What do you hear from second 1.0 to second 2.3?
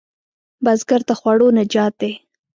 د خوړو نجات دی